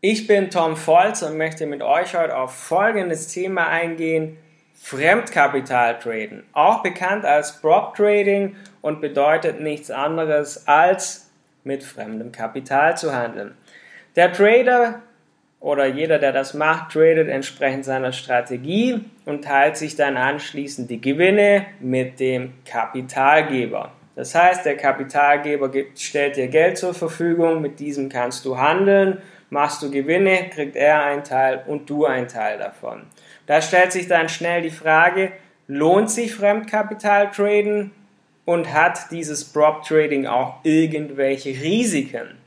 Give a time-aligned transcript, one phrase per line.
[0.00, 4.36] Ich bin Tom Volz und möchte mit euch heute auf folgendes Thema eingehen.
[4.80, 11.28] Fremdkapital-Traden, auch bekannt als Prop Trading und bedeutet nichts anderes als
[11.64, 13.56] mit fremdem Kapital zu handeln.
[14.14, 15.02] Der Trader
[15.58, 21.00] oder jeder, der das macht, tradet entsprechend seiner Strategie und teilt sich dann anschließend die
[21.00, 23.90] Gewinne mit dem Kapitalgeber.
[24.14, 29.18] Das heißt, der Kapitalgeber gibt, stellt dir Geld zur Verfügung, mit diesem kannst du handeln,
[29.50, 33.02] machst du Gewinne, kriegt er einen Teil und du einen Teil davon.
[33.46, 35.32] Da stellt sich dann schnell die Frage,
[35.66, 37.92] lohnt sich Fremdkapital traden
[38.44, 42.38] und hat dieses Prop Trading auch irgendwelche Risiken?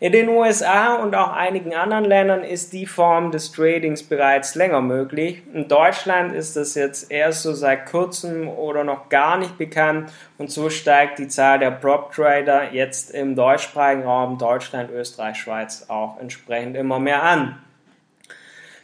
[0.00, 4.80] In den USA und auch einigen anderen Ländern ist die Form des Tradings bereits länger
[4.80, 5.42] möglich.
[5.52, 10.52] In Deutschland ist das jetzt erst so seit kurzem oder noch gar nicht bekannt und
[10.52, 16.20] so steigt die Zahl der Prop Trader jetzt im deutschsprachigen Raum Deutschland, Österreich, Schweiz auch
[16.20, 17.58] entsprechend immer mehr an.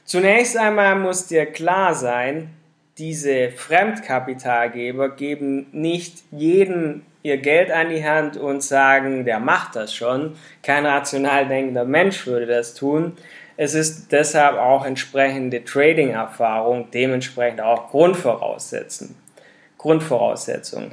[0.05, 2.51] Zunächst einmal muss dir klar sein,
[2.99, 9.95] diese Fremdkapitalgeber geben nicht jeden ihr Geld an die Hand und sagen, der macht das
[9.95, 10.37] schon.
[10.63, 13.17] Kein rational denkender Mensch würde das tun.
[13.57, 19.15] Es ist deshalb auch entsprechende Trading-Erfahrung, dementsprechend auch Grundvoraussetzung.
[19.79, 20.91] Grundvoraussetzung.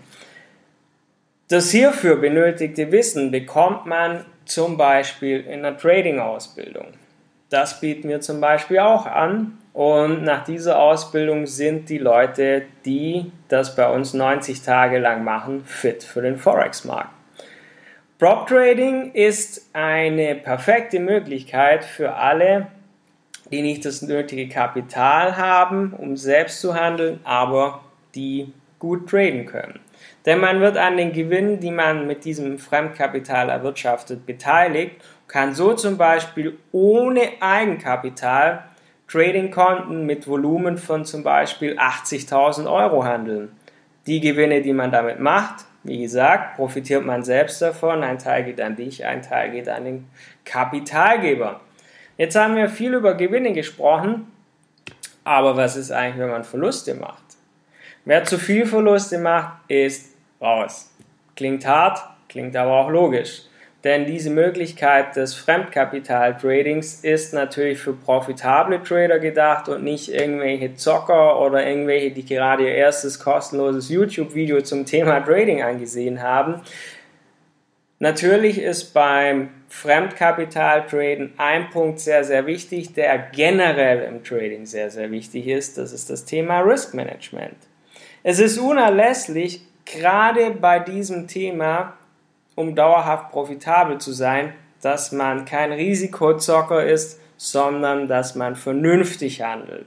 [1.50, 6.94] Das hierfür benötigte Wissen bekommt man zum Beispiel in der Trading-Ausbildung.
[7.52, 13.30] Das bieten wir zum Beispiel auch an und nach dieser Ausbildung sind die Leute, die
[13.50, 17.10] das bei uns 90 Tage lang machen, fit für den Forex-Markt.
[18.20, 22.68] Prop Trading ist eine perfekte Möglichkeit für alle,
[23.52, 27.82] die nicht das nötige Kapital haben, um selbst zu handeln, aber
[28.16, 29.82] die gut traden können.
[30.26, 34.96] Denn man wird an den Gewinnen, die man mit diesem Fremdkapital erwirtschaftet, beteiligt,
[35.28, 38.64] kann so zum Beispiel ohne Eigenkapital
[39.08, 43.52] Trading-Konten mit Volumen von zum Beispiel 80.000 Euro handeln.
[44.08, 48.04] Die Gewinne, die man damit macht, wie gesagt, profitiert man selbst davon.
[48.04, 50.08] Ein Teil geht an dich, ein Teil geht an den
[50.46, 51.60] Kapitalgeber.
[52.18, 54.32] Jetzt haben wir viel über Gewinne gesprochen,
[55.24, 57.24] aber was ist eigentlich, wenn man Verluste macht?
[58.06, 60.11] Wer zu viel Verluste macht, ist
[60.42, 60.92] raus.
[61.36, 63.44] Klingt hart, klingt aber auch logisch.
[63.84, 71.42] Denn diese Möglichkeit des Fremdkapital-Tradings ist natürlich für profitable Trader gedacht und nicht irgendwelche Zocker
[71.42, 76.62] oder irgendwelche, die gerade ihr erstes kostenloses YouTube-Video zum Thema Trading angesehen haben.
[77.98, 85.10] Natürlich ist beim Fremdkapital-Traden ein Punkt sehr, sehr wichtig, der generell im Trading sehr, sehr
[85.10, 85.80] wichtig ist.
[85.80, 87.58] Das ist das Thema Risk Management.
[88.24, 91.94] Es ist unerlässlich, gerade bei diesem Thema
[92.56, 99.86] um dauerhaft profitabel zu sein, dass man kein Risikozocker ist, sondern dass man vernünftig handelt.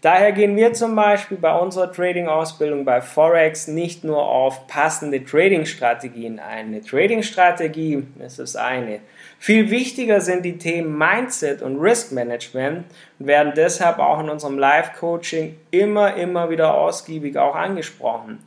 [0.00, 6.38] Daher gehen wir zum Beispiel bei unserer Trading-Ausbildung bei Forex nicht nur auf passende Trading-Strategien
[6.38, 6.66] ein.
[6.66, 9.00] Eine Trading-Strategie ist das eine.
[9.38, 12.84] Viel wichtiger sind die Themen Mindset und Risk Management
[13.18, 18.42] und werden deshalb auch in unserem Live-Coaching immer, immer wieder ausgiebig auch angesprochen.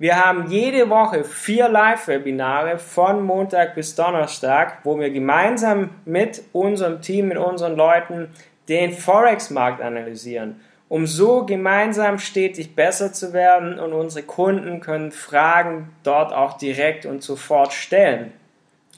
[0.00, 7.02] Wir haben jede Woche vier Live-Webinare von Montag bis Donnerstag, wo wir gemeinsam mit unserem
[7.02, 8.30] Team, mit unseren Leuten
[8.70, 15.90] den Forex-Markt analysieren, um so gemeinsam stetig besser zu werden und unsere Kunden können Fragen
[16.02, 18.32] dort auch direkt und sofort stellen.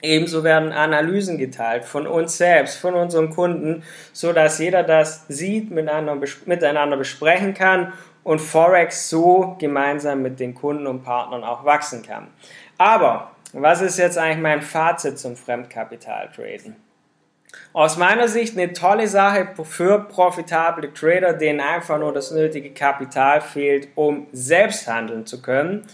[0.03, 3.83] Ebenso werden Analysen geteilt von uns selbst, von unseren Kunden,
[4.13, 7.93] so dass jeder das sieht, miteinander besprechen kann
[8.25, 12.29] und Forex so gemeinsam mit den Kunden und Partnern auch wachsen kann.
[12.79, 16.77] Aber was ist jetzt eigentlich mein Fazit zum Fremdkapital-Traden?
[17.75, 23.41] Aus meiner Sicht eine tolle Sache für profitable Trader, denen einfach nur das nötige Kapital
[23.41, 25.87] fehlt, um selbst handeln zu können.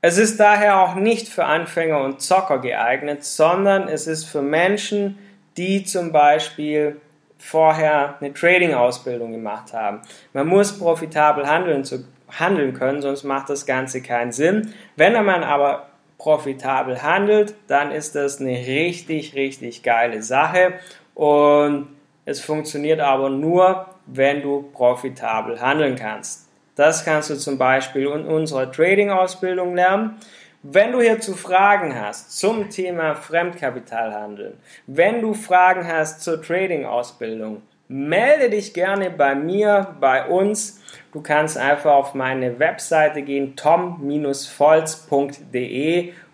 [0.00, 5.18] Es ist daher auch nicht für Anfänger und Zocker geeignet, sondern es ist für Menschen,
[5.56, 7.00] die zum Beispiel
[7.38, 10.00] vorher eine Trading-Ausbildung gemacht haben.
[10.32, 14.74] Man muss profitabel handeln, zu, handeln können, sonst macht das Ganze keinen Sinn.
[14.96, 15.86] Wenn man aber
[16.18, 20.74] profitabel handelt, dann ist das eine richtig, richtig geile Sache
[21.14, 21.88] und
[22.24, 26.48] es funktioniert aber nur, wenn du profitabel handeln kannst.
[26.74, 30.16] Das kannst du zum Beispiel in unserer Trading-Ausbildung lernen.
[30.62, 34.54] Wenn du hierzu Fragen hast zum Thema Fremdkapitalhandeln,
[34.88, 40.82] wenn du Fragen hast zur Trading-Ausbildung, melde dich gerne bei mir, bei uns.
[41.12, 44.12] Du kannst einfach auf meine Webseite gehen, tom-volz.de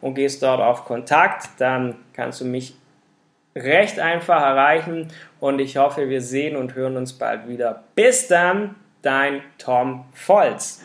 [0.01, 1.49] und gehst dort auf Kontakt.
[1.59, 2.77] Dann kannst du mich
[3.55, 7.85] recht einfach erreichen und ich hoffe, wir sehen und hören uns bald wieder.
[7.95, 10.83] Bis dann, dein Tom Volz.